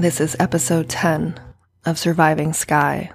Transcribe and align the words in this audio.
This 0.00 0.18
is 0.18 0.34
episode 0.40 0.88
10 0.88 1.38
of 1.84 1.98
Surviving 1.98 2.54
Skye. 2.54 3.10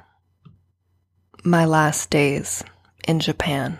My 1.43 1.65
last 1.65 2.11
days 2.11 2.63
in 3.07 3.19
Japan. 3.19 3.79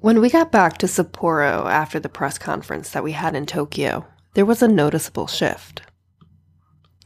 When 0.00 0.20
we 0.20 0.28
got 0.28 0.50
back 0.50 0.78
to 0.78 0.86
Sapporo 0.86 1.70
after 1.70 2.00
the 2.00 2.08
press 2.08 2.38
conference 2.38 2.90
that 2.90 3.04
we 3.04 3.12
had 3.12 3.36
in 3.36 3.46
Tokyo, 3.46 4.04
there 4.34 4.44
was 4.44 4.60
a 4.60 4.66
noticeable 4.66 5.28
shift. 5.28 5.82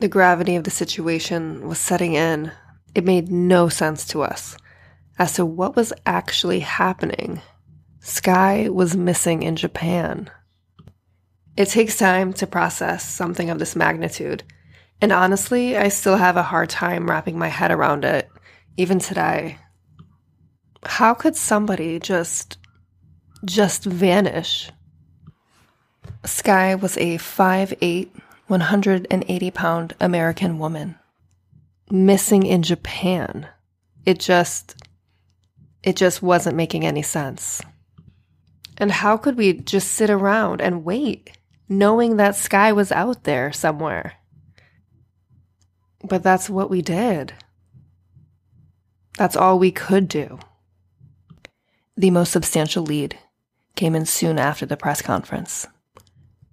The 0.01 0.09
gravity 0.09 0.57
of 0.57 0.65
the 0.65 0.71
situation 0.71 1.69
was 1.69 1.79
setting 1.79 2.15
in. 2.15 2.53
It 2.95 3.05
made 3.05 3.31
no 3.31 3.69
sense 3.69 4.07
to 4.07 4.23
us 4.23 4.57
as 5.19 5.35
to 5.35 5.45
what 5.45 5.77
was 5.77 5.93
actually 6.07 6.61
happening. 6.61 7.43
Skye 8.01 8.71
was 8.71 8.97
missing 8.97 9.43
in 9.43 9.57
Japan. 9.57 10.31
It 11.57 11.69
takes 11.69 11.99
time 11.99 12.33
to 12.35 12.47
process 12.47 13.05
something 13.05 13.51
of 13.51 13.59
this 13.59 13.77
magnitude, 13.77 14.43
and 15.03 15.13
honestly, 15.13 15.77
I 15.77 15.89
still 15.89 16.17
have 16.17 16.37
a 16.37 16.43
hard 16.43 16.71
time 16.71 17.11
wrapping 17.11 17.39
my 17.39 17.49
head 17.49 17.71
around 17.71 18.05
it, 18.05 18.31
even 18.77 18.99
today. 18.99 19.59
How 20.85 21.13
could 21.13 21.37
somebody 21.37 21.99
just 21.99 22.57
just 23.45 23.85
vanish? 23.85 24.71
Skye 26.25 26.77
was 26.77 26.97
a 26.97 27.19
5'8, 27.19 28.09
180 28.47 29.51
pound 29.51 29.95
American 30.01 30.59
woman. 30.59 30.97
Missing 31.91 32.47
in 32.47 32.63
Japan. 32.63 33.49
It 34.07 34.21
just. 34.21 34.77
It 35.83 35.97
just 35.97 36.23
wasn't 36.23 36.57
making 36.57 36.87
any 36.87 37.03
sense. 37.03 37.61
And 38.79 38.93
how 38.93 39.17
could 39.17 39.37
we 39.37 39.53
just 39.55 39.91
sit 39.93 40.11
around 40.11 40.61
and 40.61 40.85
wait, 40.85 41.37
knowing 41.79 42.17
that 42.17 42.37
Skye 42.37 42.73
was 42.73 42.93
out 42.93 43.25
there 43.25 43.53
somewhere? 43.53 44.15
But 46.05 46.23
that's 46.23 46.51
what 46.51 46.71
we 46.71 46.83
did. 46.83 47.33
That's 49.19 49.37
all 49.37 49.59
we 49.59 49.71
could 49.71 50.09
do. 50.09 50.39
The 51.97 52.11
most 52.11 52.33
substantial 52.33 52.83
lead 52.83 53.19
came 53.77 53.95
in 53.95 54.07
soon 54.07 54.39
after 54.39 54.67
the 54.67 54.77
press 54.77 55.03
conference. 55.03 55.67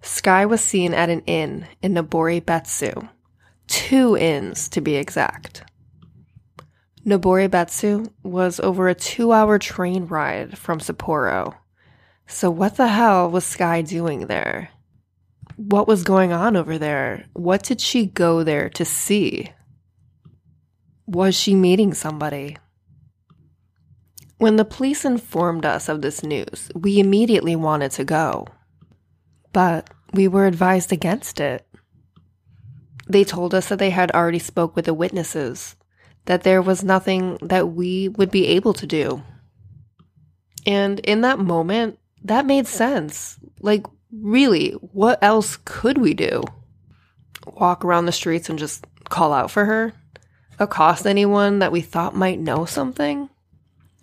Skye 0.01 0.45
was 0.45 0.61
seen 0.61 0.93
at 0.93 1.09
an 1.09 1.21
inn 1.21 1.67
in 1.81 1.93
Noboribetsu, 1.93 3.09
two 3.67 4.17
inns 4.17 4.69
to 4.69 4.81
be 4.81 4.95
exact. 4.95 5.63
Noboribetsu 7.05 8.11
was 8.23 8.59
over 8.59 8.87
a 8.87 8.95
two 8.95 9.31
hour 9.31 9.57
train 9.57 10.05
ride 10.05 10.57
from 10.57 10.79
Sapporo. 10.79 11.55
So, 12.27 12.51
what 12.51 12.77
the 12.77 12.87
hell 12.87 13.29
was 13.31 13.45
Skye 13.45 13.81
doing 13.81 14.27
there? 14.27 14.69
What 15.59 15.89
was 15.89 16.05
going 16.05 16.31
on 16.31 16.55
over 16.55 16.77
there? 16.77 17.25
What 17.33 17.63
did 17.63 17.81
she 17.81 18.05
go 18.05 18.45
there 18.45 18.69
to 18.69 18.85
see? 18.85 19.51
Was 21.05 21.35
she 21.35 21.53
meeting 21.53 21.93
somebody? 21.93 22.55
When 24.37 24.55
the 24.55 24.63
police 24.63 25.03
informed 25.03 25.65
us 25.65 25.89
of 25.89 26.01
this 26.01 26.23
news, 26.23 26.71
we 26.73 26.97
immediately 26.97 27.57
wanted 27.57 27.91
to 27.91 28.05
go. 28.05 28.47
But 29.51 29.89
we 30.13 30.29
were 30.29 30.45
advised 30.47 30.93
against 30.93 31.41
it. 31.41 31.67
They 33.09 33.25
told 33.25 33.53
us 33.53 33.67
that 33.67 33.79
they 33.79 33.89
had 33.89 34.11
already 34.11 34.39
spoke 34.39 34.77
with 34.77 34.85
the 34.85 34.93
witnesses, 34.93 35.75
that 36.23 36.43
there 36.43 36.61
was 36.61 36.85
nothing 36.85 37.37
that 37.41 37.67
we 37.67 38.07
would 38.07 38.31
be 38.31 38.47
able 38.47 38.73
to 38.75 38.87
do. 38.87 39.23
And 40.65 40.99
in 41.01 41.19
that 41.19 41.37
moment, 41.37 41.99
that 42.23 42.45
made 42.45 42.65
sense. 42.65 43.37
Like, 43.59 43.85
really, 44.11 44.71
what 44.71 45.19
else 45.21 45.57
could 45.65 45.97
we 45.97 46.13
do? 46.13 46.43
Walk 47.45 47.83
around 47.83 48.05
the 48.05 48.11
streets 48.11 48.49
and 48.49 48.59
just 48.59 48.85
call 49.09 49.33
out 49.33 49.51
for 49.51 49.65
her? 49.65 49.93
Accost 50.59 51.05
anyone 51.05 51.59
that 51.59 51.71
we 51.71 51.81
thought 51.81 52.15
might 52.15 52.39
know 52.39 52.65
something? 52.65 53.29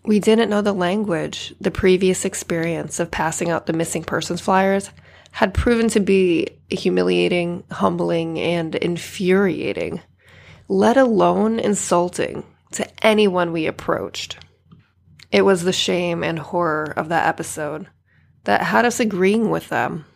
We 0.04 0.20
didn't 0.20 0.50
know 0.50 0.62
the 0.62 0.72
language. 0.72 1.54
The 1.60 1.70
previous 1.70 2.24
experience 2.24 3.00
of 3.00 3.10
passing 3.10 3.50
out 3.50 3.66
the 3.66 3.72
missing 3.72 4.04
persons 4.04 4.40
flyers 4.40 4.90
had 5.32 5.52
proven 5.52 5.88
to 5.88 6.00
be 6.00 6.48
humiliating, 6.70 7.64
humbling, 7.70 8.38
and 8.38 8.74
infuriating, 8.74 10.00
let 10.68 10.96
alone 10.96 11.58
insulting 11.58 12.44
to 12.72 12.88
anyone 13.04 13.52
we 13.52 13.66
approached. 13.66 14.38
It 15.30 15.42
was 15.42 15.62
the 15.62 15.72
shame 15.72 16.24
and 16.24 16.38
horror 16.38 16.94
of 16.96 17.10
that 17.10 17.26
episode 17.26 17.88
that 18.46 18.62
had 18.62 18.84
us 18.84 18.98
agreeing 18.98 19.48
with 19.50 19.68
them. 19.68 20.06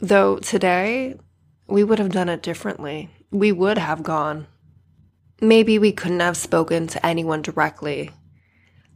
Though 0.00 0.38
today, 0.38 1.14
we 1.68 1.84
would 1.84 2.00
have 2.00 2.10
done 2.10 2.28
it 2.28 2.42
differently. 2.42 3.10
We 3.30 3.52
would 3.52 3.78
have 3.78 4.02
gone. 4.02 4.48
Maybe 5.40 5.78
we 5.78 5.92
couldn't 5.92 6.20
have 6.20 6.36
spoken 6.36 6.88
to 6.88 7.06
anyone 7.06 7.42
directly 7.42 8.10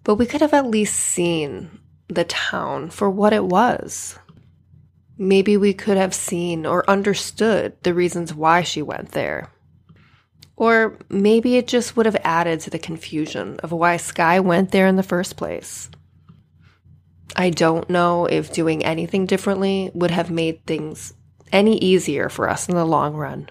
but 0.05 0.17
we 0.17 0.27
could 0.27 0.41
have 0.41 0.55
at 0.55 0.67
least 0.67 0.99
seen 0.99 1.71
the 2.09 2.25
town 2.25 2.91
for 2.91 3.11
what 3.11 3.33
it 3.33 3.45
was. 3.45 4.19
Maybe 5.17 5.57
we 5.57 5.73
could 5.73 5.97
have 5.97 6.15
seen 6.15 6.67
or 6.67 6.89
understood 6.91 7.77
the 7.83 7.95
reasons 7.95 8.35
why 8.35 8.63
she 8.63 8.83
went 8.83 9.13
there. 9.13 9.51
Or 10.57 10.99
maybe 11.09 11.57
it 11.57 11.67
just 11.67 11.97
would 11.97 12.07
have 12.07 12.17
added 12.25 12.61
to 12.61 12.71
the 12.71 12.79
confusion 12.79 13.59
of 13.61 13.73
why 13.73 13.97
Skye 13.97 14.41
went 14.41 14.71
there 14.71 14.87
in 14.87 14.97
the 14.97 15.03
first 15.03 15.37
place. 15.37 15.89
I 17.35 17.51
don't 17.51 17.89
know 17.89 18.27
if 18.27 18.53
doing 18.53 18.85
anything 18.85 19.27
differently 19.27 19.91
would 19.95 20.11
have 20.11 20.31
made 20.31 20.67
things 20.67 21.15
any 21.51 21.79
easier 21.79 22.29
for 22.29 22.49
us 22.49 22.69
in 22.69 22.75
the 22.75 22.85
long 22.85 23.15
run. 23.15 23.49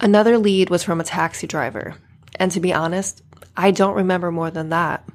Another 0.00 0.36
lead 0.38 0.68
was 0.68 0.82
from 0.82 1.00
a 1.00 1.04
taxi 1.04 1.46
driver, 1.46 1.94
and 2.36 2.50
to 2.52 2.60
be 2.60 2.72
honest, 2.72 3.22
I 3.56 3.70
don't 3.70 3.94
remember 3.94 4.30
more 4.32 4.50
than 4.50 4.70
that. 4.70 5.08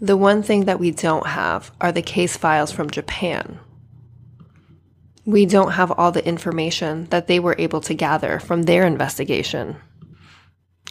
The 0.00 0.16
one 0.16 0.42
thing 0.42 0.64
that 0.64 0.80
we 0.80 0.92
don't 0.92 1.26
have 1.26 1.72
are 1.80 1.92
the 1.92 2.02
case 2.02 2.36
files 2.36 2.72
from 2.72 2.90
Japan. 2.90 3.58
We 5.26 5.44
don't 5.44 5.72
have 5.72 5.92
all 5.92 6.12
the 6.12 6.26
information 6.26 7.06
that 7.06 7.26
they 7.26 7.38
were 7.38 7.56
able 7.58 7.82
to 7.82 7.94
gather 7.94 8.38
from 8.38 8.62
their 8.62 8.86
investigation. 8.86 9.76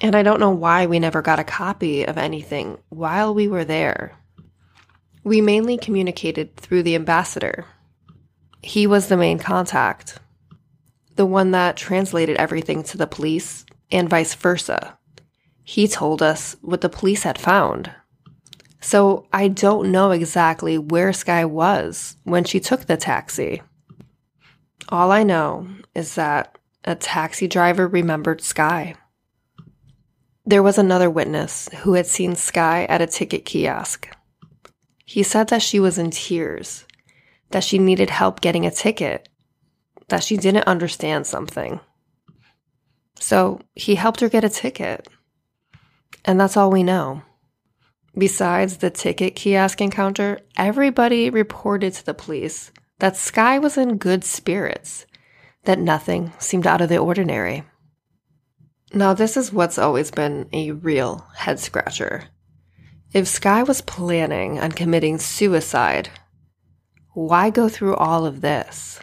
And 0.01 0.15
I 0.15 0.21
don't 0.21 0.39
know 0.39 0.51
why 0.51 0.85
we 0.85 0.99
never 0.99 1.21
got 1.21 1.39
a 1.39 1.43
copy 1.43 2.03
of 2.03 2.17
anything 2.17 2.77
while 2.89 3.33
we 3.33 3.47
were 3.47 3.65
there. 3.65 4.18
We 5.23 5.41
mainly 5.41 5.77
communicated 5.77 6.55
through 6.55 6.83
the 6.83 6.95
ambassador. 6.95 7.65
He 8.61 8.87
was 8.87 9.07
the 9.07 9.17
main 9.17 9.39
contact, 9.39 10.19
the 11.15 11.25
one 11.25 11.51
that 11.51 11.77
translated 11.77 12.37
everything 12.37 12.83
to 12.83 12.97
the 12.97 13.07
police 13.07 13.65
and 13.91 14.09
vice 14.09 14.33
versa. 14.35 14.97
He 15.63 15.87
told 15.87 16.21
us 16.21 16.55
what 16.61 16.81
the 16.81 16.89
police 16.89 17.23
had 17.23 17.37
found. 17.37 17.91
So 18.81 19.27
I 19.33 19.49
don't 19.49 19.91
know 19.91 20.11
exactly 20.11 20.77
where 20.77 21.11
Skye 21.13 21.45
was 21.45 22.15
when 22.23 22.43
she 22.43 22.59
took 22.59 22.85
the 22.85 22.97
taxi. 22.97 23.61
All 24.87 25.11
I 25.11 25.23
know 25.23 25.67
is 25.93 26.15
that 26.15 26.57
a 26.85 26.95
taxi 26.95 27.47
driver 27.47 27.87
remembered 27.87 28.41
Skye. 28.41 28.95
There 30.45 30.63
was 30.63 30.77
another 30.77 31.09
witness 31.09 31.69
who 31.79 31.93
had 31.93 32.07
seen 32.07 32.35
Skye 32.35 32.85
at 32.85 33.01
a 33.01 33.07
ticket 33.07 33.45
kiosk. 33.45 34.07
He 35.09 35.23
said 35.23 35.47
that 35.47 35.63
she 35.63 35.79
was 35.79 35.97
in 35.97 36.11
tears, 36.11 36.85
that 37.49 37.63
she 37.63 37.79
needed 37.79 38.11
help 38.11 38.41
getting 38.41 38.67
a 38.67 38.69
ticket, 38.69 39.27
that 40.09 40.23
she 40.23 40.37
didn't 40.37 40.67
understand 40.67 41.25
something. 41.25 41.79
So 43.19 43.59
he 43.73 43.95
helped 43.95 44.19
her 44.19 44.29
get 44.29 44.43
a 44.43 44.49
ticket. 44.49 45.07
And 46.25 46.39
that's 46.39 46.55
all 46.55 46.69
we 46.69 46.83
know. 46.83 47.23
Besides 48.15 48.77
the 48.77 48.91
ticket 48.91 49.35
kiosk 49.35 49.81
encounter, 49.81 50.41
everybody 50.55 51.31
reported 51.31 51.93
to 51.93 52.05
the 52.05 52.13
police 52.13 52.71
that 52.99 53.17
Skye 53.17 53.57
was 53.57 53.79
in 53.79 53.97
good 53.97 54.23
spirits, 54.23 55.07
that 55.63 55.79
nothing 55.79 56.33
seemed 56.37 56.67
out 56.67 56.81
of 56.81 56.89
the 56.89 56.99
ordinary. 56.99 57.63
Now, 58.93 59.15
this 59.15 59.37
is 59.37 59.51
what's 59.51 59.79
always 59.79 60.11
been 60.11 60.47
a 60.53 60.69
real 60.69 61.25
head 61.35 61.59
scratcher. 61.59 62.25
If 63.11 63.27
Skye 63.27 63.63
was 63.63 63.81
planning 63.81 64.59
on 64.59 64.71
committing 64.71 65.17
suicide, 65.17 66.09
why 67.13 67.49
go 67.49 67.67
through 67.67 67.95
all 67.95 68.27
of 68.27 68.41
this? 68.41 68.99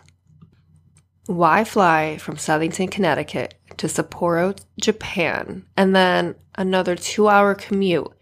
Why 1.26 1.64
fly 1.64 2.16
from 2.18 2.36
Southington, 2.36 2.88
Connecticut 2.88 3.54
to 3.78 3.88
Sapporo, 3.88 4.56
Japan, 4.80 5.66
and 5.76 5.94
then 5.96 6.36
another 6.54 6.94
two 6.94 7.26
hour 7.26 7.56
commute 7.56 8.12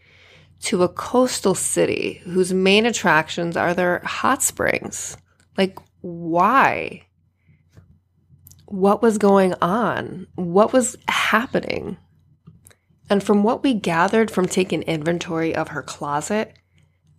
to 0.62 0.82
a 0.82 0.88
coastal 0.88 1.54
city 1.54 2.22
whose 2.24 2.54
main 2.54 2.86
attractions 2.86 3.54
are 3.54 3.74
their 3.74 3.98
hot 4.06 4.42
springs? 4.42 5.18
Like, 5.58 5.78
why? 6.00 7.02
What 8.64 9.02
was 9.02 9.18
going 9.18 9.52
on? 9.60 10.28
What 10.34 10.72
was 10.72 10.96
happening? 11.08 11.98
And 13.10 13.22
from 13.22 13.42
what 13.42 13.62
we 13.62 13.74
gathered 13.74 14.30
from 14.30 14.46
taking 14.46 14.82
inventory 14.82 15.54
of 15.54 15.68
her 15.68 15.82
closet, 15.82 16.54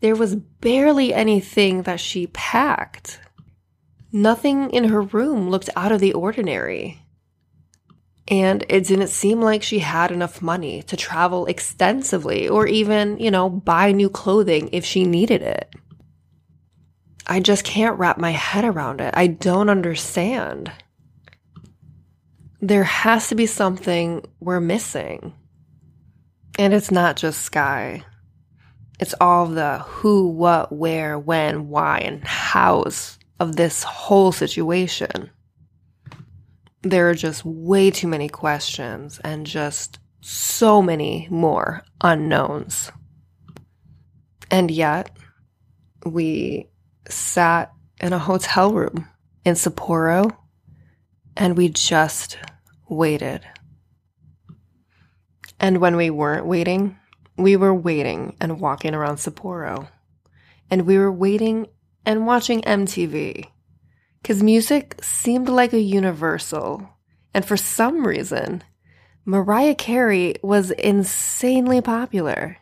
there 0.02 0.16
was 0.16 0.36
barely 0.36 1.14
anything 1.14 1.84
that 1.84 2.00
she 2.00 2.28
packed. 2.28 3.20
Nothing 4.12 4.70
in 4.72 4.86
her 4.86 5.02
room 5.02 5.50
looked 5.50 5.70
out 5.76 5.92
of 5.92 6.00
the 6.00 6.14
ordinary. 6.14 7.02
And 8.28 8.66
it 8.70 8.88
didn't 8.88 9.10
seem 9.10 9.40
like 9.40 9.62
she 9.62 9.80
had 9.80 10.12
enough 10.12 10.42
money 10.42 10.82
to 10.84 10.98
travel 10.98 11.46
extensively 11.46 12.48
or 12.48 12.66
even, 12.66 13.20
you 13.20 13.30
know, 13.30 13.50
buy 13.50 13.92
new 13.92 14.10
clothing 14.10 14.70
if 14.72 14.84
she 14.84 15.04
needed 15.04 15.44
it. 15.44 15.74
I 17.28 17.40
just 17.40 17.64
can't 17.64 18.00
wrap 18.00 18.18
my 18.18 18.32
head 18.32 18.66
around 18.66 19.02
it. 19.02 19.14
I 19.16 19.28
don't 19.28 19.70
understand. 19.70 20.72
There 22.62 22.84
has 22.84 23.30
to 23.30 23.36
be 23.36 23.46
something 23.46 24.24
we're 24.40 24.60
missing. 24.60 25.34
And 26.58 26.74
it's 26.74 26.92
not 26.92 27.18
just 27.18 27.42
Skye. 27.42 28.04
It's 29.00 29.16
all 29.20 29.48
the 29.48 29.80
who, 29.80 30.30
what, 30.30 30.72
where, 30.72 31.20
when, 31.20 31.68
why, 31.68 32.00
and 32.00 32.24
hows 32.24 33.20
of 33.40 33.56
this 33.56 33.84
whole 33.84 34.32
situation. 34.32 35.30
There 36.82 37.10
are 37.10 37.16
just 37.16 37.44
way 37.44 37.92
too 37.92 38.08
many 38.08 38.30
questions 38.30 39.20
and 39.24 39.46
just 39.46 40.00
so 40.22 40.82
many 40.82 41.28
more 41.30 41.84
unknowns. 42.02 42.92
And 44.50 44.72
yet, 44.72 45.16
we 46.06 46.70
sat 47.10 47.72
in 48.00 48.14
a 48.14 48.20
hotel 48.20 48.72
room 48.72 49.08
in 49.44 49.56
Sapporo 49.56 50.36
and 51.36 51.58
we 51.58 51.70
just 51.70 52.38
waited. 52.88 53.42
And 55.60 55.80
when 55.80 55.96
we 55.96 56.10
weren't 56.10 56.46
waiting, 56.46 56.98
we 57.38 57.56
were 57.56 57.74
waiting 57.74 58.36
and 58.40 58.60
walking 58.60 58.94
around 58.94 59.18
Sapporo. 59.18 59.88
And 60.70 60.86
we 60.86 60.98
were 60.98 61.12
waiting 61.12 61.68
and 62.06 62.28
watching 62.28 62.62
MTV. 62.62 63.48
Because 64.22 64.42
music 64.42 64.98
seemed 65.02 65.50
like 65.50 65.74
a 65.74 65.80
universal. 65.80 66.90
And 67.34 67.46
for 67.46 67.58
some 67.58 68.06
reason, 68.06 68.64
Mariah 69.26 69.76
Carey 69.76 70.36
was 70.42 70.72
insanely 70.72 71.82
popular. 71.82 72.58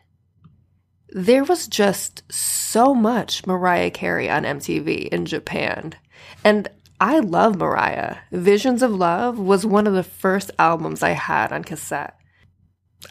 There 1.10 1.44
was 1.44 1.68
just 1.68 2.22
so 2.32 2.94
much 2.94 3.46
Mariah 3.46 3.90
Carey 3.90 4.28
on 4.28 4.42
MTV 4.42 5.08
in 5.08 5.26
Japan. 5.26 5.94
And 6.42 6.68
I 7.00 7.20
love 7.20 7.56
Mariah. 7.56 8.16
Visions 8.32 8.82
of 8.82 8.90
Love 8.90 9.38
was 9.38 9.66
one 9.66 9.86
of 9.86 9.94
the 9.94 10.02
first 10.02 10.50
albums 10.58 11.02
I 11.02 11.10
had 11.10 11.52
on 11.52 11.64
cassette. 11.64 12.18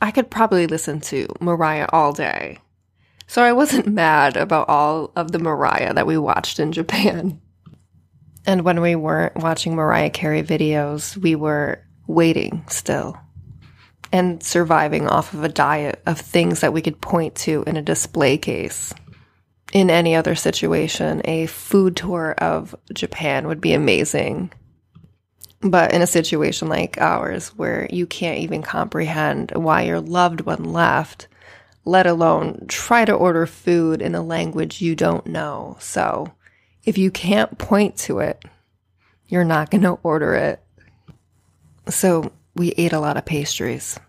I 0.01 0.11
could 0.11 0.29
probably 0.29 0.67
listen 0.67 1.01
to 1.01 1.27
Mariah 1.39 1.87
all 1.91 2.13
day. 2.13 2.59
So 3.27 3.43
I 3.43 3.53
wasn't 3.53 3.87
mad 4.03 4.37
about 4.37 4.69
all 4.69 5.11
of 5.15 5.31
the 5.31 5.39
Mariah 5.39 5.93
that 5.93 6.07
we 6.07 6.17
watched 6.17 6.59
in 6.59 6.71
Japan. 6.71 7.39
And 8.45 8.65
when 8.65 8.81
we 8.81 8.93
weren't 8.93 9.37
watching 9.37 9.73
Mariah 9.73 10.09
Carey 10.09 10.43
videos, 10.43 11.15
we 11.15 11.33
were 11.33 11.81
waiting 12.07 12.65
still 12.67 13.17
and 14.13 14.43
surviving 14.43 15.07
off 15.07 15.33
of 15.33 15.43
a 15.43 15.49
diet 15.49 16.01
of 16.05 16.19
things 16.19 16.59
that 16.59 16.71
we 16.71 16.81
could 16.81 17.01
point 17.01 17.33
to 17.35 17.63
in 17.65 17.75
a 17.75 17.81
display 17.81 18.37
case. 18.37 18.93
In 19.73 19.89
any 19.89 20.15
other 20.15 20.35
situation, 20.35 21.23
a 21.25 21.47
food 21.47 21.95
tour 21.95 22.33
of 22.37 22.75
Japan 22.93 23.47
would 23.47 23.59
be 23.59 23.73
amazing. 23.73 24.53
But 25.63 25.93
in 25.93 26.01
a 26.01 26.07
situation 26.07 26.67
like 26.67 26.97
ours, 26.99 27.49
where 27.49 27.87
you 27.89 28.05
can't 28.05 28.39
even 28.39 28.61
comprehend 28.61 29.51
why 29.55 29.83
your 29.83 30.01
loved 30.01 30.41
one 30.41 30.65
left, 30.65 31.27
let 31.85 32.05
alone 32.05 32.65
try 32.67 33.05
to 33.05 33.13
order 33.13 33.45
food 33.45 34.01
in 34.01 34.13
a 34.13 34.21
language 34.21 34.81
you 34.81 34.95
don't 34.95 35.25
know. 35.25 35.77
So 35.79 36.33
if 36.83 36.97
you 36.97 37.11
can't 37.11 37.57
point 37.57 37.97
to 37.99 38.19
it, 38.19 38.43
you're 39.27 39.45
not 39.45 39.71
going 39.71 39.83
to 39.83 39.99
order 40.03 40.33
it. 40.35 40.61
So 41.89 42.31
we 42.55 42.71
ate 42.71 42.93
a 42.93 42.99
lot 42.99 43.17
of 43.17 43.25
pastries. 43.25 43.99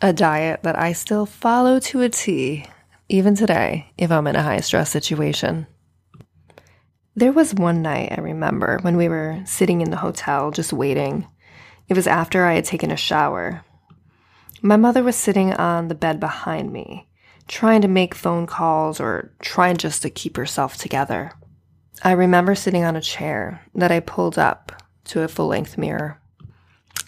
A 0.00 0.12
diet 0.12 0.64
that 0.64 0.76
I 0.76 0.92
still 0.92 1.26
follow 1.26 1.78
to 1.78 2.02
a 2.02 2.08
T, 2.08 2.66
even 3.08 3.36
today, 3.36 3.92
if 3.96 4.10
I'm 4.10 4.26
in 4.26 4.34
a 4.34 4.42
high 4.42 4.60
stress 4.60 4.90
situation. 4.90 5.66
There 7.14 7.32
was 7.32 7.52
one 7.52 7.82
night 7.82 8.14
I 8.16 8.22
remember 8.22 8.78
when 8.80 8.96
we 8.96 9.06
were 9.06 9.42
sitting 9.44 9.82
in 9.82 9.90
the 9.90 9.98
hotel 9.98 10.50
just 10.50 10.72
waiting. 10.72 11.26
It 11.86 11.94
was 11.94 12.06
after 12.06 12.46
I 12.46 12.54
had 12.54 12.64
taken 12.64 12.90
a 12.90 12.96
shower. 12.96 13.62
My 14.62 14.76
mother 14.76 15.02
was 15.02 15.14
sitting 15.14 15.52
on 15.52 15.88
the 15.88 15.94
bed 15.94 16.20
behind 16.20 16.72
me, 16.72 17.06
trying 17.48 17.82
to 17.82 17.88
make 17.88 18.14
phone 18.14 18.46
calls 18.46 18.98
or 18.98 19.30
trying 19.42 19.76
just 19.76 20.00
to 20.02 20.10
keep 20.10 20.38
herself 20.38 20.78
together. 20.78 21.32
I 22.02 22.12
remember 22.12 22.54
sitting 22.54 22.82
on 22.82 22.96
a 22.96 23.02
chair 23.02 23.60
that 23.74 23.92
I 23.92 24.00
pulled 24.00 24.38
up 24.38 24.82
to 25.04 25.20
a 25.20 25.28
full 25.28 25.48
length 25.48 25.76
mirror. 25.76 26.18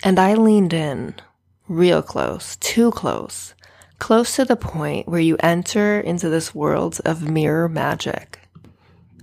And 0.03 0.19
I 0.19 0.35
leaned 0.35 0.75
in, 0.75 1.15
real 1.67 2.03
close, 2.03 2.57
too 2.57 2.91
close, 2.91 3.55
close 3.99 4.37
to 4.37 4.45
the 4.45 4.55
point 4.55 5.09
where 5.09 5.21
you 5.21 5.39
enter 5.41 5.99
into 5.99 6.29
this 6.29 6.55
world 6.55 7.01
of 7.07 7.27
mirror 7.27 7.71
magic 7.71 8.44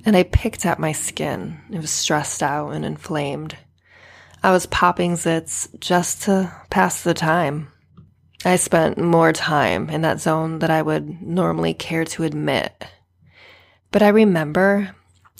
and 0.06 0.16
I 0.16 0.24
picked 0.24 0.66
at 0.66 0.80
my 0.80 0.92
skin. 0.92 1.60
It 1.72 1.80
was 1.80 1.92
stressed 1.92 2.42
out 2.42 2.72
and 2.72 2.86
inflamed. 2.86 3.58
I 4.44 4.52
was 4.52 4.66
popping 4.66 5.14
zits 5.14 5.68
just 5.80 6.24
to 6.24 6.52
pass 6.70 7.04
the 7.04 7.14
time. 7.14 7.72
I 8.44 8.56
spent 8.56 8.98
more 8.98 9.32
time 9.34 9.90
in 9.90 10.02
that 10.02 10.20
zone 10.20 10.60
than 10.60 10.72
I 10.72 10.82
would 10.82 11.22
normally 11.22 11.76
care 11.76 12.06
to 12.06 12.24
admit. 12.24 12.86
But 13.92 14.02
I 14.02 14.08
remember 14.08 14.96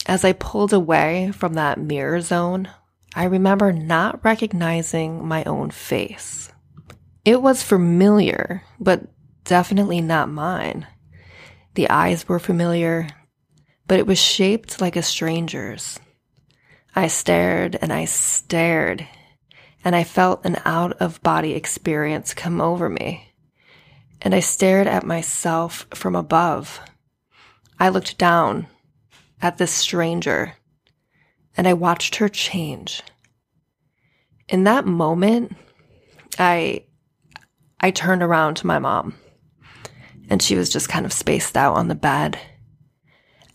as 0.06 0.26
I 0.26 0.34
pulled 0.34 0.74
away 0.74 1.32
from 1.32 1.54
that 1.54 1.80
mirror 1.80 2.22
zone, 2.22 2.70
I 3.16 3.26
remember 3.26 3.72
not 3.72 4.24
recognizing 4.24 5.26
my 5.28 5.44
own 5.44 5.70
face. 5.72 6.52
It 7.24 7.42
was 7.42 7.62
familiar, 7.62 8.64
but 8.80 9.04
definitely 9.44 10.02
not 10.02 10.30
mine. 10.30 10.88
The 11.76 11.90
eyes 11.90 12.28
were 12.28 12.40
familiar, 12.40 13.08
but 13.92 14.00
it 14.00 14.08
was 14.08 14.18
shaped 14.18 14.80
like 14.80 14.96
a 14.96 15.04
stranger's. 15.04 16.00
I 16.96 17.10
stared 17.10 17.78
and 17.82 17.92
I 17.92 18.06
stared, 18.06 19.06
and 19.84 19.94
I 19.94 20.06
felt 20.06 20.46
an 20.46 20.62
out 20.64 20.94
of 21.02 21.22
body 21.24 21.56
experience 21.56 22.34
come 22.34 22.62
over 22.62 22.88
me. 22.88 23.34
And 24.22 24.34
I 24.34 24.40
stared 24.40 24.88
at 24.88 25.06
myself 25.06 25.88
from 25.94 26.16
above. 26.16 26.80
I 27.82 27.90
looked 27.90 28.18
down 28.18 28.68
at 29.42 29.58
this 29.58 29.74
stranger 29.74 30.54
and 31.58 31.68
I 31.68 31.74
watched 31.74 32.16
her 32.16 32.30
change. 32.30 33.04
In 34.48 34.64
that 34.64 34.86
moment, 34.86 35.54
I 36.40 36.86
I 37.82 37.92
turned 37.92 38.24
around 38.24 38.56
to 38.56 38.68
my 38.68 38.80
mom 38.80 39.16
and 40.30 40.42
she 40.42 40.56
was 40.56 40.70
just 40.70 40.88
kind 40.88 41.06
of 41.06 41.12
spaced 41.12 41.58
out 41.58 41.76
on 41.76 41.90
the 41.90 41.94
bed 41.94 42.40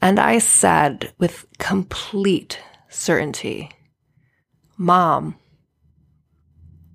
and 0.07 0.21
I 0.21 0.39
said 0.39 1.13
with 1.19 1.47
complete 1.59 2.61
certainty, 2.89 3.73
Mom, 4.77 5.35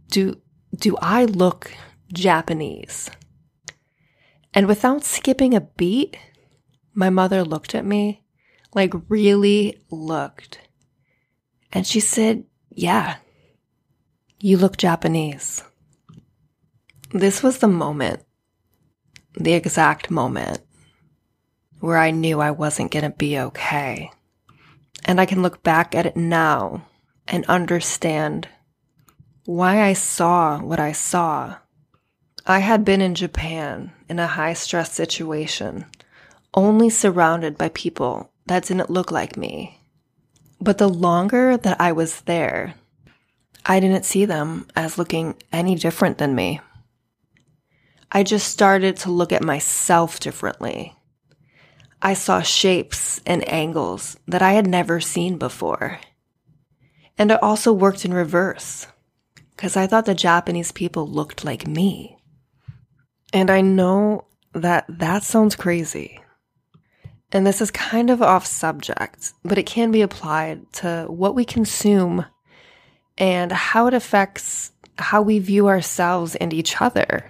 do, 0.08 0.40
do 0.74 0.96
I 1.02 1.26
look 1.26 1.74
Japanese? 2.14 3.12
And 4.54 4.66
without 4.66 5.04
skipping 5.04 5.54
a 5.54 5.60
beat, 5.60 6.16
my 6.94 7.10
mother 7.10 7.44
looked 7.44 7.76
at 7.76 7.84
me, 7.84 8.24
like 8.74 8.94
really 9.10 9.82
looked. 9.92 10.60
And 11.74 11.86
she 11.86 12.00
said, 12.00 12.46
Yeah, 12.70 13.18
you 14.40 14.56
look 14.56 14.78
Japanese. 14.78 15.66
This 17.12 17.44
was 17.44 17.58
the 17.58 17.68
moment, 17.68 18.24
the 19.36 19.52
exact 19.52 20.10
moment 20.10 20.62
where 21.82 21.98
I 21.98 22.12
knew 22.12 22.40
I 22.40 22.52
wasn't 22.52 22.92
going 22.92 23.04
to 23.04 23.10
be 23.10 23.38
okay. 23.38 24.12
And 25.04 25.20
I 25.20 25.26
can 25.26 25.42
look 25.42 25.64
back 25.64 25.94
at 25.94 26.06
it 26.06 26.16
now 26.16 26.88
and 27.28 27.44
understand 27.48 28.48
why 29.46 29.82
I 29.82 29.94
saw 29.94 30.60
what 30.62 30.80
I 30.80 30.92
saw. 30.92 31.58
I 32.46 32.60
had 32.60 32.86
been 32.86 33.02
in 33.02 33.16
Japan 33.16 33.92
in 34.08 34.20
a 34.20 34.28
high 34.28 34.54
stress 34.54 34.94
situation, 34.94 35.86
only 36.54 36.90
surrounded 36.90 37.58
by 37.58 37.70
people 37.70 38.32
that 38.46 38.66
didn't 38.66 38.90
look 38.90 39.12
like 39.12 39.36
me. 39.36 39.80
But 40.60 40.78
the 40.78 40.90
longer 40.90 41.58
that 41.58 41.82
I 41.82 41.92
was 41.92 42.22
there, 42.22 42.76
I 43.66 43.80
didn't 43.80 44.06
see 44.06 44.26
them 44.26 44.68
as 44.76 44.98
looking 44.98 45.36
any 45.52 45.76
different 45.76 46.20
than 46.20 46.36
me. 46.36 46.62
I 48.12 48.24
just 48.24 48.48
started 48.48 48.98
to 48.98 49.12
look 49.12 49.32
at 49.32 49.44
myself 49.44 50.20
differently. 50.20 50.96
I 52.02 52.14
saw 52.16 52.42
shapes 52.42 53.22
and 53.26 53.48
angles 53.48 54.18
that 54.28 54.42
I 54.42 54.54
had 54.54 54.68
never 54.68 55.00
seen 55.00 55.38
before. 55.38 56.00
And 57.18 57.32
it 57.32 57.44
also 57.44 57.72
worked 57.72 58.06
in 58.06 58.14
reverse, 58.14 58.88
because 59.52 59.78
I 59.78 59.86
thought 59.86 60.06
the 60.06 60.16
Japanese 60.16 60.72
people 60.72 61.08
looked 61.08 61.46
like 61.46 61.68
me. 61.68 62.18
And 63.32 63.52
I 63.52 63.62
know 63.62 64.26
that 64.54 64.86
that 64.90 65.24
sounds 65.24 65.56
crazy. 65.56 66.20
And 67.32 67.46
this 67.46 67.62
is 67.62 67.72
kind 67.72 68.10
of 68.10 68.22
off 68.22 68.46
subject, 68.46 69.34
but 69.44 69.58
it 69.58 69.66
can 69.66 69.92
be 69.92 70.02
applied 70.02 70.74
to 70.74 71.06
what 71.08 71.36
we 71.36 71.46
consume 71.46 72.26
and 73.18 73.52
how 73.52 73.88
it 73.88 73.94
affects 73.94 74.72
how 74.98 75.22
we 75.22 75.40
view 75.40 75.68
ourselves 75.68 76.36
and 76.36 76.54
each 76.54 76.82
other. 76.82 77.30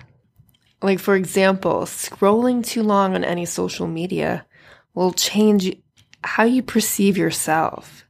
Like, 0.81 0.99
for 0.99 1.15
example, 1.15 1.81
scrolling 1.81 2.65
too 2.65 2.81
long 2.81 3.13
on 3.13 3.23
any 3.23 3.45
social 3.45 3.87
media 3.87 4.45
will 4.93 5.13
change 5.13 5.75
how 6.23 6.43
you 6.43 6.61
perceive 6.61 7.17
yourself. 7.17 8.05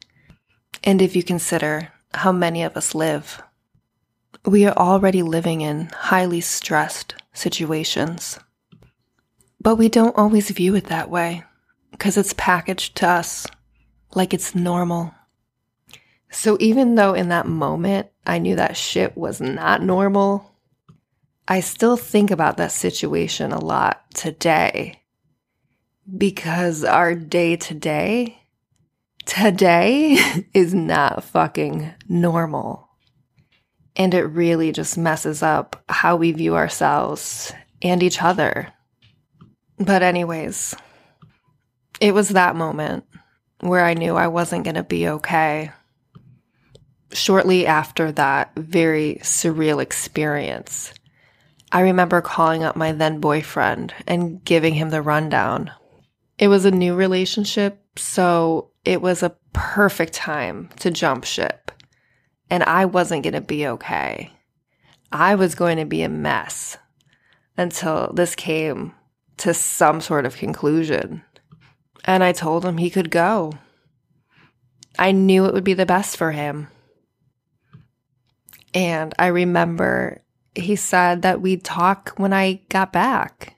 And 0.84 1.02
if 1.02 1.16
you 1.16 1.24
consider 1.24 1.90
how 2.14 2.32
many 2.32 2.64
of 2.64 2.76
us 2.76 2.96
live, 2.96 3.42
we 4.46 4.66
are 4.66 4.76
already 4.76 5.22
living 5.22 5.62
in 5.62 5.86
highly 5.94 6.42
stressed 6.42 7.16
situations. 7.34 8.40
But 9.60 9.76
we 9.76 9.90
don't 9.90 10.18
always 10.18 10.50
view 10.50 10.76
it 10.76 10.86
that 10.86 11.10
way 11.10 11.44
because 11.92 12.18
it's 12.18 12.34
packaged 12.34 12.96
to 12.98 13.08
us 13.08 13.46
like 14.16 14.34
it's 14.34 14.56
normal. 14.56 15.14
So 16.32 16.58
even 16.60 16.96
though 16.96 17.14
in 17.14 17.30
that 17.30 17.46
moment 17.46 18.08
I 18.26 18.40
knew 18.40 18.56
that 18.56 18.78
shit 18.78 19.16
was 19.16 19.40
not 19.40 19.84
normal, 19.84 20.52
I 21.48 21.60
still 21.60 21.98
think 21.98 22.32
about 22.32 22.58
that 22.58 22.72
situation 22.72 23.52
a 23.52 23.60
lot 23.60 24.04
today 24.14 25.01
because 26.18 26.84
our 26.84 27.16
day 27.16 27.56
to 27.56 27.74
day 27.74 28.42
today 29.26 30.18
is 30.54 30.74
not 30.74 31.24
fucking 31.24 31.94
normal. 32.08 32.90
And 33.96 34.14
it 34.14 34.24
really 34.24 34.72
just 34.72 34.98
messes 34.98 35.44
up 35.44 35.84
how 35.90 36.16
we 36.16 36.32
view 36.32 36.56
ourselves 36.56 37.54
and 37.82 38.02
each 38.02 38.22
other. 38.22 38.72
But, 39.78 40.02
anyways, 40.02 40.76
it 42.00 42.14
was 42.14 42.30
that 42.30 42.56
moment 42.56 43.04
where 43.60 43.84
I 43.84 43.94
knew 43.94 44.16
I 44.16 44.28
wasn't 44.28 44.64
going 44.64 44.76
to 44.76 44.84
be 44.84 45.08
okay. 45.08 45.72
Shortly 47.12 47.68
after 47.68 48.12
that 48.14 48.54
very 48.56 49.20
surreal 49.22 49.82
experience, 49.82 50.94
I 51.72 51.82
remember 51.82 52.22
calling 52.22 52.64
up 52.64 52.76
my 52.76 52.94
then 52.94 53.20
boyfriend 53.20 53.94
and 54.08 54.44
giving 54.44 54.76
him 54.76 54.90
the 54.90 55.02
rundown. 55.02 55.72
It 56.42 56.48
was 56.48 56.66
a 56.66 56.72
new 56.72 56.96
relationship, 56.96 57.80
so 57.98 58.72
it 58.84 59.00
was 59.00 59.22
a 59.22 59.36
perfect 59.54 60.14
time 60.14 60.70
to 60.80 60.90
jump 60.90 61.24
ship. 61.24 61.72
And 62.50 62.64
I 62.64 62.86
wasn't 62.86 63.22
going 63.22 63.36
to 63.36 63.42
be 63.42 63.68
okay. 63.68 64.34
I 65.12 65.36
was 65.36 65.54
going 65.54 65.78
to 65.78 65.86
be 65.86 66.02
a 66.02 66.10
mess 66.10 66.80
until 67.58 68.12
this 68.14 68.34
came 68.34 68.94
to 69.38 69.54
some 69.54 70.02
sort 70.02 70.26
of 70.26 70.36
conclusion. 70.36 71.22
And 72.06 72.24
I 72.24 72.32
told 72.32 72.66
him 72.66 72.80
he 72.80 72.90
could 72.90 73.12
go. 73.12 73.54
I 74.98 75.12
knew 75.12 75.46
it 75.46 75.54
would 75.54 75.64
be 75.64 75.76
the 75.76 75.86
best 75.86 76.18
for 76.18 76.32
him. 76.32 76.70
And 78.74 79.14
I 79.20 79.28
remember 79.28 80.24
he 80.56 80.76
said 80.76 81.22
that 81.22 81.40
we'd 81.40 81.64
talk 81.64 82.16
when 82.18 82.34
I 82.34 82.62
got 82.70 82.92
back. 82.92 83.58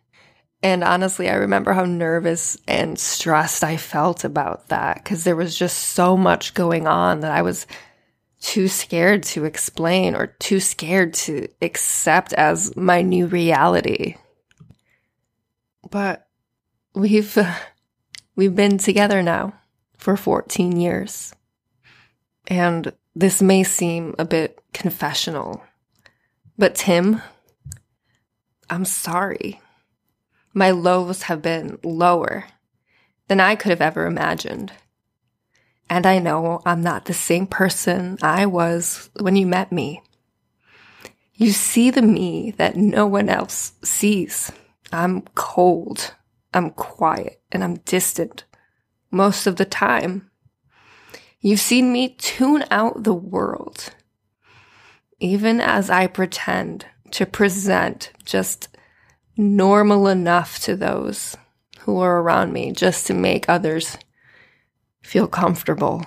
And 0.64 0.82
honestly, 0.82 1.30
I 1.30 1.36
remember 1.36 1.74
how 1.74 1.84
nervous 1.84 2.58
and 2.70 2.98
stressed 2.98 3.66
I 3.66 3.76
felt 3.76 4.24
about 4.24 4.70
that 4.70 5.04
because 5.04 5.26
there 5.26 5.36
was 5.36 5.58
just 5.58 5.78
so 5.78 6.16
much 6.16 6.54
going 6.54 6.88
on 6.88 7.20
that 7.20 7.34
I 7.34 7.42
was 7.42 7.68
too 8.40 8.70
scared 8.70 9.24
to 9.24 9.44
explain 9.44 10.16
or 10.16 10.28
too 10.28 10.62
scared 10.62 11.14
to 11.16 11.50
accept 11.62 12.32
as 12.34 12.76
my 12.78 13.02
new 13.02 13.28
reality. 13.28 14.16
But 15.92 16.28
we've 16.96 17.38
we've 18.38 18.56
been 18.56 18.78
together 18.78 19.22
now 19.22 19.54
for 19.98 20.16
14 20.16 20.80
years. 20.80 21.36
And 22.48 22.94
this 23.16 23.42
may 23.42 23.64
seem 23.64 24.16
a 24.18 24.26
bit 24.26 24.62
confessional, 24.74 25.62
but 26.58 26.76
Tim, 26.76 27.22
I'm 28.70 28.86
sorry. 28.86 29.60
My 30.54 30.72
lows 30.72 31.24
have 31.24 31.42
been 31.42 31.80
lower 31.84 32.46
than 33.28 33.40
I 33.40 33.56
could 33.56 33.72
have 33.72 33.82
ever 33.82 34.06
imagined. 34.06 34.72
And 35.90 36.06
I 36.06 36.20
know 36.20 36.62
I'm 36.66 36.82
not 36.82 37.06
the 37.06 37.14
same 37.14 37.48
person 37.48 38.18
I 38.22 38.46
was 38.46 39.10
when 39.20 39.36
you 39.36 39.46
met 39.46 39.72
me. 39.72 40.02
You 41.36 41.52
see 41.52 41.90
the 41.90 42.02
me 42.02 42.52
that 42.58 42.76
no 42.76 43.08
one 43.08 43.30
else 43.30 43.74
sees. 43.84 44.52
I'm 44.92 45.22
cold, 45.34 46.14
I'm 46.54 46.70
quiet, 46.70 47.42
and 47.52 47.64
I'm 47.64 47.78
distant 47.78 48.46
most 49.10 49.48
of 49.48 49.56
the 49.56 49.66
time. 49.66 50.30
You've 51.40 51.60
seen 51.60 51.92
me 51.92 52.10
tune 52.10 52.64
out 52.70 53.04
the 53.04 53.14
world, 53.14 53.94
even 55.20 55.60
as 55.60 55.90
I 55.90 56.08
pretend 56.08 56.86
to 57.12 57.26
present 57.26 58.12
just 58.24 58.70
normal 59.36 60.08
enough 60.08 60.60
to 60.60 60.76
those 60.76 61.36
who 61.80 62.00
are 62.00 62.22
around 62.22 62.54
me 62.54 62.72
just 62.72 63.08
to 63.08 63.14
make 63.14 63.50
others 63.50 63.98
feel 65.02 65.28
comfortable. 65.28 66.06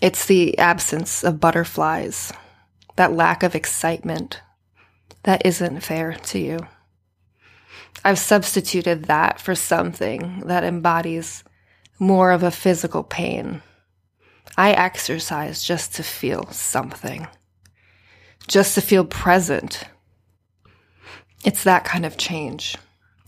It's 0.00 0.26
the 0.26 0.58
absence 0.58 1.24
of 1.24 1.40
butterflies, 1.40 2.32
that 2.96 3.12
lack 3.12 3.42
of 3.42 3.54
excitement 3.54 4.40
that 5.24 5.44
isn't 5.44 5.80
fair 5.80 6.12
to 6.12 6.38
you. 6.38 6.60
I've 8.04 8.18
substituted 8.18 9.06
that 9.06 9.40
for 9.40 9.54
something 9.54 10.42
that 10.46 10.64
embodies 10.64 11.42
more 11.98 12.30
of 12.30 12.42
a 12.42 12.50
physical 12.50 13.02
pain. 13.02 13.62
I 14.56 14.72
exercise 14.72 15.64
just 15.64 15.94
to 15.96 16.02
feel 16.02 16.46
something, 16.52 17.26
just 18.46 18.74
to 18.76 18.80
feel 18.80 19.04
present 19.04 19.84
it's 21.46 21.62
that 21.62 21.84
kind 21.84 22.04
of 22.04 22.18
change 22.18 22.76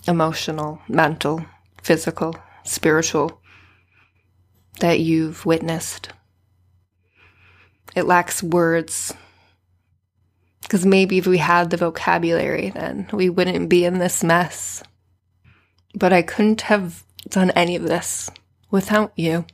emotional, 0.08 0.80
mental, 0.88 1.44
physical, 1.82 2.34
spiritual 2.64 3.40
that 4.80 4.98
you've 4.98 5.46
witnessed. 5.46 6.08
It 7.94 8.06
lacks 8.06 8.42
words. 8.42 9.14
Because 10.62 10.84
maybe 10.84 11.18
if 11.18 11.26
we 11.26 11.38
had 11.38 11.70
the 11.70 11.76
vocabulary, 11.76 12.70
then 12.70 13.08
we 13.12 13.28
wouldn't 13.28 13.68
be 13.68 13.84
in 13.84 13.98
this 13.98 14.24
mess. 14.24 14.82
But 15.94 16.12
I 16.12 16.22
couldn't 16.22 16.62
have 16.62 17.04
done 17.28 17.50
any 17.52 17.76
of 17.76 17.82
this 17.82 18.30
without 18.70 19.12
you. 19.14 19.46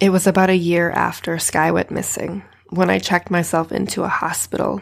It 0.00 0.10
was 0.10 0.26
about 0.26 0.50
a 0.50 0.56
year 0.56 0.90
after 0.90 1.38
Skye 1.38 1.70
went 1.70 1.90
missing 1.90 2.42
when 2.70 2.90
I 2.90 2.98
checked 2.98 3.30
myself 3.30 3.70
into 3.70 4.02
a 4.02 4.08
hospital 4.08 4.80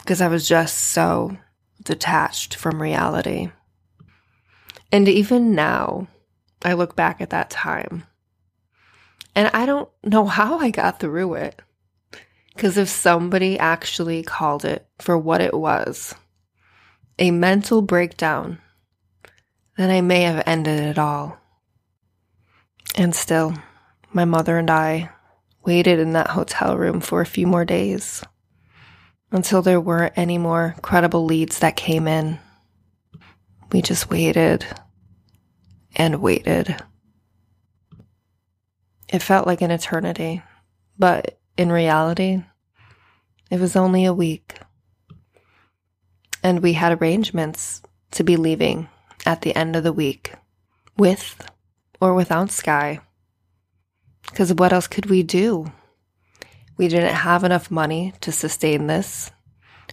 because 0.00 0.20
I 0.20 0.28
was 0.28 0.48
just 0.48 0.76
so 0.76 1.36
detached 1.82 2.54
from 2.54 2.82
reality. 2.82 3.50
And 4.92 5.08
even 5.08 5.54
now, 5.54 6.08
I 6.62 6.72
look 6.74 6.96
back 6.96 7.20
at 7.20 7.30
that 7.30 7.50
time 7.50 8.04
and 9.34 9.50
I 9.54 9.66
don't 9.66 9.88
know 10.02 10.26
how 10.38 10.58
I 10.58 10.70
got 10.70 11.00
through 11.00 11.34
it. 11.34 11.60
Because 12.54 12.76
if 12.76 12.88
somebody 12.88 13.58
actually 13.58 14.22
called 14.22 14.64
it 14.64 14.86
for 14.98 15.16
what 15.16 15.40
it 15.40 15.54
was 15.54 16.14
a 17.18 17.30
mental 17.30 17.80
breakdown 17.80 18.58
then 19.80 19.88
I 19.88 20.02
may 20.02 20.22
have 20.22 20.42
ended 20.46 20.78
it 20.78 20.98
all. 20.98 21.38
And 22.96 23.14
still, 23.14 23.54
my 24.12 24.26
mother 24.26 24.58
and 24.58 24.70
I 24.70 25.08
waited 25.64 25.98
in 25.98 26.12
that 26.12 26.28
hotel 26.28 26.76
room 26.76 27.00
for 27.00 27.22
a 27.22 27.26
few 27.26 27.46
more 27.46 27.64
days 27.64 28.22
until 29.30 29.62
there 29.62 29.80
weren't 29.80 30.14
any 30.16 30.38
more 30.38 30.74
credible 30.82 31.24
leads 31.24 31.60
that 31.60 31.76
came 31.76 32.08
in. 32.08 32.38
We 33.72 33.82
just 33.82 34.10
waited 34.10 34.66
and 35.94 36.20
waited. 36.20 36.76
It 39.08 39.22
felt 39.22 39.46
like 39.46 39.60
an 39.60 39.70
eternity, 39.70 40.42
but 40.98 41.38
in 41.56 41.70
reality, 41.70 42.42
it 43.50 43.60
was 43.60 43.76
only 43.76 44.04
a 44.04 44.14
week. 44.14 44.58
And 46.42 46.62
we 46.62 46.72
had 46.72 47.00
arrangements 47.00 47.82
to 48.12 48.24
be 48.24 48.36
leaving 48.36 48.88
at 49.26 49.42
the 49.42 49.54
end 49.54 49.76
of 49.76 49.84
the 49.84 49.92
week 49.92 50.32
with 50.96 51.50
or 52.00 52.14
without 52.14 52.50
Skye. 52.50 53.00
Because 54.22 54.54
what 54.54 54.72
else 54.72 54.86
could 54.86 55.06
we 55.06 55.22
do? 55.22 55.70
We 56.80 56.88
didn't 56.88 57.12
have 57.12 57.44
enough 57.44 57.70
money 57.70 58.14
to 58.22 58.32
sustain 58.32 58.86
this. 58.86 59.30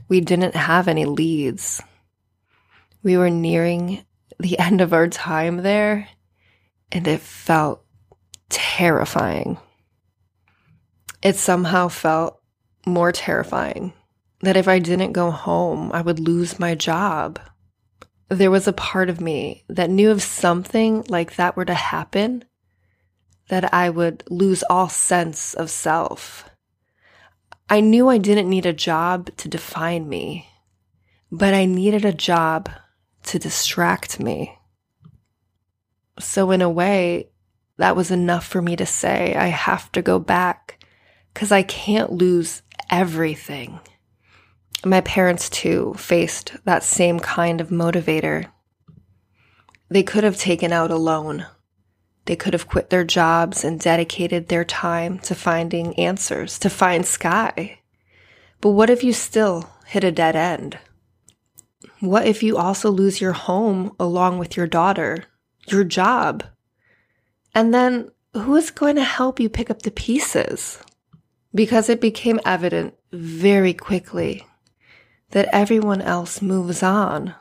We 0.08 0.22
didn't 0.22 0.56
have 0.56 0.88
any 0.88 1.04
leads. 1.04 1.82
We 3.04 3.18
were 3.18 3.30
nearing 3.30 4.06
the 4.40 4.58
end 4.68 4.80
of 4.80 4.94
our 4.94 5.10
time 5.10 5.64
there, 5.64 6.08
and 6.90 7.06
it 7.06 7.20
felt 7.20 7.84
terrifying. 8.48 9.58
It 11.22 11.36
somehow 11.36 11.90
felt 11.90 12.40
more 12.86 13.12
terrifying 13.12 13.92
that 14.44 14.56
if 14.56 14.70
I 14.70 14.80
didn't 14.80 15.12
go 15.12 15.30
home, 15.30 15.92
I 15.92 16.02
would 16.02 16.22
lose 16.22 16.58
my 16.58 16.74
job. 16.74 17.38
there 18.30 18.50
was 18.50 18.66
a 18.66 18.72
part 18.72 19.10
of 19.10 19.20
me 19.20 19.66
that 19.68 19.90
knew 19.90 20.12
if 20.12 20.22
something 20.22 21.04
like 21.10 21.36
that 21.36 21.58
were 21.58 21.66
to 21.66 21.74
happen, 21.74 22.46
that 23.50 23.74
I 23.74 23.90
would 23.90 24.24
lose 24.30 24.64
all 24.70 24.88
sense 24.88 25.54
of 25.54 25.70
self. 25.70 26.47
I 27.70 27.82
knew 27.82 28.08
I 28.08 28.18
didn't 28.18 28.50
need 28.50 28.66
a 28.66 28.72
job 28.72 29.30
to 29.38 29.50
define 29.50 30.08
me, 30.08 30.48
but 31.30 31.54
I 31.54 31.66
needed 31.66 32.06
a 32.06 32.14
job 32.14 32.70
to 33.24 33.40
distract 33.40 34.22
me. 34.22 34.58
So, 36.18 36.52
in 36.52 36.62
a 36.62 36.70
way, 36.70 37.30
that 37.78 37.96
was 37.96 38.10
enough 38.10 38.48
for 38.48 38.62
me 38.62 38.78
to 38.78 38.86
say, 38.86 39.36
I 39.36 39.48
have 39.48 39.92
to 39.92 40.02
go 40.02 40.18
back 40.18 40.84
because 41.34 41.52
I 41.52 41.62
can't 41.62 42.12
lose 42.12 42.62
everything. 42.90 43.82
My 44.86 45.02
parents, 45.02 45.50
too, 45.50 45.94
faced 45.98 46.56
that 46.64 46.84
same 46.84 47.20
kind 47.20 47.60
of 47.60 47.68
motivator. 47.68 48.50
They 49.90 50.04
could 50.04 50.24
have 50.24 50.38
taken 50.38 50.72
out 50.72 50.90
a 50.90 50.96
loan. 50.96 51.46
They 52.28 52.36
could 52.36 52.54
have 52.54 52.68
quit 52.68 52.90
their 52.90 53.06
jobs 53.06 53.64
and 53.64 53.80
dedicated 53.80 54.50
their 54.50 54.66
time 54.66 55.18
to 55.20 55.34
finding 55.34 55.98
answers, 55.98 56.60
to 56.60 56.70
find 56.70 57.06
Skye. 57.06 57.80
But 58.60 58.72
what 58.72 58.90
if 58.90 59.02
you 59.02 59.14
still 59.14 59.70
hit 59.86 60.04
a 60.04 60.12
dead 60.12 60.36
end? 60.36 60.78
What 62.02 62.28
if 62.28 62.44
you 62.44 62.58
also 62.58 62.92
lose 62.92 63.22
your 63.22 63.32
home 63.32 63.96
along 63.98 64.40
with 64.40 64.58
your 64.58 64.68
daughter, 64.68 65.24
your 65.68 65.86
job? 65.86 66.44
And 67.56 67.74
then 67.74 68.12
who 68.34 68.58
is 68.58 68.72
going 68.72 68.98
to 68.98 69.04
help 69.04 69.40
you 69.40 69.48
pick 69.48 69.70
up 69.70 69.84
the 69.84 69.92
pieces? 69.92 70.80
Because 71.56 71.88
it 71.88 72.02
became 72.02 72.42
evident 72.46 72.94
very 73.14 73.74
quickly 73.74 74.46
that 75.32 75.48
everyone 75.54 76.02
else 76.02 76.42
moves 76.42 76.84
on. 76.84 77.34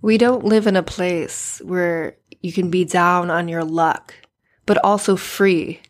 We 0.00 0.16
don't 0.16 0.44
live 0.44 0.66
in 0.66 0.76
a 0.76 0.82
place 0.82 1.60
where 1.64 2.16
you 2.46 2.52
can 2.52 2.70
be 2.70 2.84
down 2.84 3.28
on 3.28 3.48
your 3.48 3.64
luck, 3.64 4.14
but 4.66 4.78
also 4.84 5.16
free 5.16 5.80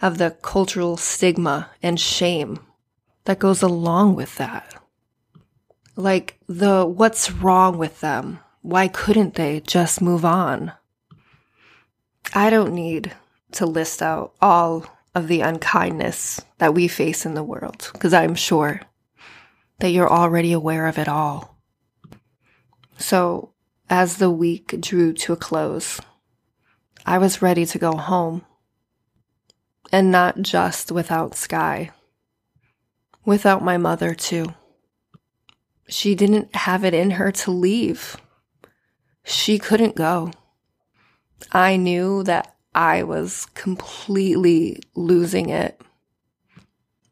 of 0.00 0.16
the 0.16 0.30
cultural 0.40 0.96
stigma 0.96 1.68
and 1.82 2.00
shame 2.00 2.58
that 3.26 3.38
goes 3.38 3.60
along 3.60 4.14
with 4.14 4.36
that. 4.36 4.74
Like 5.96 6.38
the 6.48 6.86
what's 6.86 7.30
wrong 7.30 7.76
with 7.76 8.00
them? 8.00 8.40
Why 8.62 8.88
couldn't 8.88 9.34
they 9.34 9.60
just 9.60 10.00
move 10.00 10.24
on? 10.24 10.72
I 12.34 12.48
don't 12.48 12.72
need 12.72 13.12
to 13.52 13.66
list 13.66 14.00
out 14.00 14.32
all 14.40 14.86
of 15.14 15.28
the 15.28 15.42
unkindness 15.42 16.40
that 16.56 16.72
we 16.72 16.88
face 16.88 17.26
in 17.26 17.34
the 17.34 17.42
world 17.42 17.90
because 17.92 18.14
I'm 18.14 18.34
sure 18.34 18.80
that 19.80 19.90
you're 19.90 20.10
already 20.10 20.52
aware 20.52 20.86
of 20.86 20.96
it 20.96 21.08
all. 21.08 21.58
So, 22.96 23.52
as 23.90 24.16
the 24.16 24.30
week 24.30 24.80
drew 24.80 25.12
to 25.14 25.32
a 25.32 25.36
close, 25.36 26.00
I 27.06 27.18
was 27.18 27.42
ready 27.42 27.64
to 27.66 27.78
go 27.78 27.96
home. 27.96 28.44
And 29.90 30.10
not 30.10 30.42
just 30.42 30.92
without 30.92 31.34
Skye, 31.34 31.90
without 33.24 33.64
my 33.64 33.78
mother, 33.78 34.14
too. 34.14 34.54
She 35.88 36.14
didn't 36.14 36.54
have 36.54 36.84
it 36.84 36.92
in 36.92 37.12
her 37.12 37.32
to 37.32 37.50
leave. 37.50 38.18
She 39.24 39.58
couldn't 39.58 39.96
go. 39.96 40.32
I 41.52 41.76
knew 41.76 42.22
that 42.24 42.54
I 42.74 43.02
was 43.02 43.46
completely 43.54 44.80
losing 44.94 45.48
it. 45.48 45.80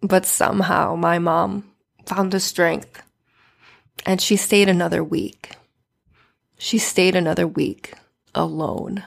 But 0.02 0.26
somehow 0.26 0.94
my 0.94 1.18
mom 1.18 1.72
found 2.04 2.32
the 2.32 2.40
strength 2.40 3.02
and 4.04 4.20
she 4.20 4.36
stayed 4.36 4.68
another 4.68 5.02
week. 5.02 5.55
She 6.58 6.78
stayed 6.78 7.14
another 7.14 7.46
week 7.46 7.94
alone. 8.34 9.04